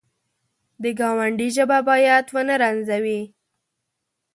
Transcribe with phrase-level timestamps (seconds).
[0.81, 3.21] د ګاونډي ژبه باید ونه رنځوي